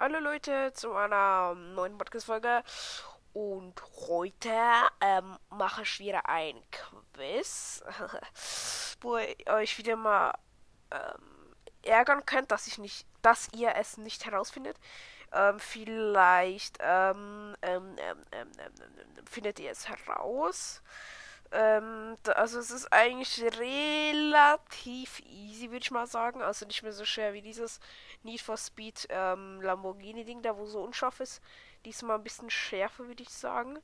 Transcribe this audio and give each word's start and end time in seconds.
Hallo 0.00 0.20
Leute 0.20 0.72
zu 0.74 0.94
einer 0.94 1.56
neuen 1.56 1.98
Podcast-Folge 1.98 2.62
und 3.32 3.82
heute 4.06 4.52
ähm, 5.00 5.36
mache 5.50 5.82
ich 5.82 5.98
wieder 5.98 6.28
ein 6.28 6.54
Quiz, 6.70 7.82
wo 9.00 9.16
ihr 9.18 9.46
euch 9.48 9.76
wieder 9.76 9.96
mal 9.96 10.34
ähm, 10.92 11.56
ärgern 11.82 12.24
könnt, 12.24 12.52
dass 12.52 12.68
ich 12.68 12.78
nicht, 12.78 13.08
dass 13.22 13.48
ihr 13.52 13.74
es 13.74 13.96
nicht 13.96 14.24
herausfindet. 14.24 14.76
Ähm, 15.32 15.58
vielleicht 15.58 16.78
ähm, 16.80 17.56
ähm, 17.62 17.96
ähm, 18.30 18.52
findet 19.28 19.58
ihr 19.58 19.72
es 19.72 19.88
heraus. 19.88 20.80
Ähm, 21.58 22.16
also 22.36 22.60
es 22.60 22.70
ist 22.70 22.92
eigentlich 22.92 23.42
relativ 23.42 25.20
easy, 25.26 25.70
würde 25.70 25.82
ich 25.82 25.90
mal 25.90 26.06
sagen. 26.06 26.40
Also 26.40 26.64
nicht 26.66 26.84
mehr 26.84 26.92
so 26.92 27.04
schwer 27.04 27.32
wie 27.32 27.42
dieses 27.42 27.80
Need 28.22 28.40
for 28.40 28.56
Speed 28.56 29.08
ähm, 29.10 29.60
Lamborghini-Ding, 29.60 30.40
da 30.42 30.56
wo 30.56 30.66
so 30.66 30.80
unscharf 30.82 31.18
ist. 31.18 31.42
Diesmal 31.84 32.16
ein 32.18 32.22
bisschen 32.22 32.50
schärfer, 32.50 33.08
würde 33.08 33.24
ich 33.24 33.30
sagen. 33.30 33.80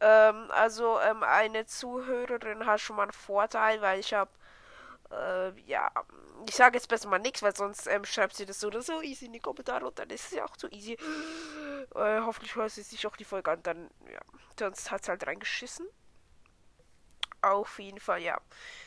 Ähm, 0.00 0.50
also 0.50 0.98
ähm, 1.00 1.22
eine 1.22 1.66
Zuhörerin 1.66 2.64
hat 2.64 2.80
schon 2.80 2.96
mal 2.96 3.02
einen 3.02 3.12
Vorteil, 3.12 3.82
weil 3.82 4.00
ich 4.00 4.14
habe 4.14 4.30
äh, 5.10 5.52
ja, 5.66 5.90
ich 6.48 6.54
sage 6.54 6.76
jetzt 6.76 6.88
besser 6.88 7.08
mal 7.08 7.18
nichts, 7.18 7.42
weil 7.42 7.54
sonst 7.54 7.86
ähm, 7.86 8.06
schreibt 8.06 8.34
sie 8.34 8.46
das 8.46 8.60
so 8.60 8.68
oder 8.68 8.80
so 8.80 9.02
easy 9.02 9.26
in 9.26 9.34
die 9.34 9.40
Kommentare 9.40 9.86
und 9.86 9.98
dann 9.98 10.08
ist 10.08 10.26
es 10.26 10.30
ja 10.32 10.44
auch 10.46 10.56
zu 10.56 10.68
easy. 10.70 10.96
Äh, 11.94 12.20
hoffentlich 12.20 12.56
hört 12.56 12.70
sie 12.70 12.82
sich 12.82 13.06
auch 13.06 13.16
die 13.16 13.24
Folge 13.24 13.50
an, 13.50 13.62
dann, 13.62 13.90
ja, 14.10 14.20
sonst 14.58 14.90
hat 14.90 15.02
es 15.02 15.08
halt 15.08 15.26
reingeschissen. 15.26 15.86
Auf 17.44 17.78
jeden 17.78 18.00
Fall, 18.00 18.22
ja. 18.22 18.40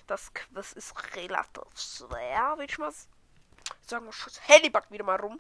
Das 0.08 0.33
Quiz 0.33 0.73
ist 0.73 1.16
relativ 1.16 1.63
schwer, 1.75 2.53
würde 2.58 2.72
ich 2.72 2.77
mal 2.80 2.91
sagen. 3.86 4.08
Das 4.08 4.47
Handy 4.47 4.69
backt 4.69 4.91
wieder 4.91 5.03
mal 5.03 5.19
rum. 5.19 5.39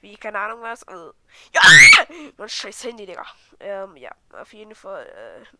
Wie, 0.00 0.16
keine 0.16 0.38
Ahnung 0.40 0.62
was. 0.62 0.82
Also, 0.84 1.12
ja! 1.52 1.60
Mein 2.36 2.48
scheiß 2.48 2.84
Handy, 2.84 3.06
Digga. 3.06 3.24
Ähm, 3.60 3.96
ja, 3.96 4.10
auf 4.32 4.52
jeden 4.52 4.74
Fall. 4.74 5.06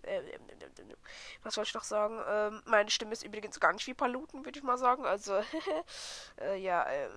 Äh, 0.04 0.16
äh, 0.16 0.30
äh, 0.30 0.38
was 1.42 1.54
soll 1.54 1.64
ich 1.64 1.74
noch 1.74 1.84
sagen? 1.84 2.20
Ähm, 2.28 2.62
meine 2.66 2.90
Stimme 2.90 3.12
ist 3.12 3.24
übrigens 3.24 3.60
gar 3.60 3.72
nicht 3.72 3.86
wie 3.86 3.94
Paluten, 3.94 4.44
würde 4.44 4.58
ich 4.58 4.64
mal 4.64 4.78
sagen. 4.78 5.06
Also, 5.06 5.40
äh, 6.40 6.56
ja, 6.56 6.84
äh, 6.84 7.08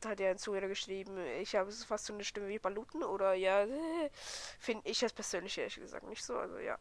da 0.00 0.10
hat 0.10 0.20
ja 0.20 0.30
ein 0.30 0.38
Zuhörer 0.38 0.68
geschrieben, 0.68 1.16
ich 1.40 1.54
habe 1.54 1.70
fast 1.70 2.06
so 2.06 2.12
eine 2.12 2.24
Stimme 2.24 2.48
wie 2.48 2.58
Paluten. 2.58 3.04
Oder 3.04 3.34
ja, 3.34 3.66
finde 4.58 4.88
ich 4.88 5.02
es 5.02 5.12
persönlich 5.12 5.58
ehrlich 5.58 5.76
gesagt 5.76 6.06
nicht 6.08 6.24
so. 6.24 6.38
Also, 6.38 6.58
ja. 6.58 6.76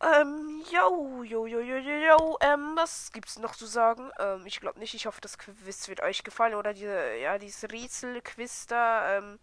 Ähm, 0.00 0.62
yo, 0.70 1.24
yo, 1.24 1.46
yo, 1.46 1.60
yo, 1.60 1.76
yo, 1.76 1.92
yo, 2.06 2.38
ähm, 2.40 2.76
was 2.76 3.10
gibt's 3.12 3.38
noch 3.38 3.56
zu 3.56 3.66
sagen? 3.66 4.10
Ähm, 4.20 4.46
ich 4.46 4.60
glaube 4.60 4.78
nicht, 4.78 4.94
ich 4.94 5.06
hoffe, 5.06 5.20
das 5.20 5.38
Quiz 5.38 5.88
wird 5.88 6.02
euch 6.02 6.22
gefallen 6.22 6.54
oder 6.54 6.72
diese, 6.72 7.16
ja, 7.16 7.36
dieses 7.38 7.64
Rätsel-Quiz 7.70 8.66
da, 8.68 9.18
ähm, 9.18 9.38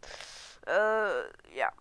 äh, 0.67 1.57
ja. 1.57 1.71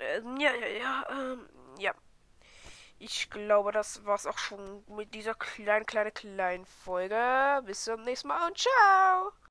Ähm, 0.00 0.36
ja, 0.38 0.52
ja, 0.54 0.66
ja, 0.68 1.06
ähm, 1.10 1.48
ja. 1.78 1.92
Ich 2.98 3.30
glaube, 3.30 3.72
das 3.72 4.04
war's 4.06 4.26
auch 4.26 4.38
schon 4.38 4.84
mit 4.88 5.14
dieser 5.14 5.34
kleinen, 5.34 5.86
kleinen, 5.86 6.14
kleinen 6.14 6.66
Folge. 6.66 7.62
Bis 7.64 7.84
zum 7.84 8.02
nächsten 8.04 8.28
Mal 8.28 8.46
und 8.48 8.58
ciao! 8.58 9.32